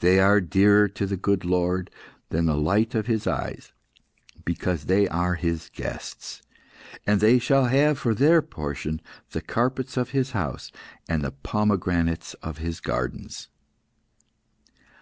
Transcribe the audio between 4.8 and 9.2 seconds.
they are His guests, and they shall have for their portion